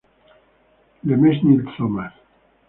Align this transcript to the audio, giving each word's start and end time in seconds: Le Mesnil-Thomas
Le 1.03 1.15
Mesnil-Thomas 1.15 2.11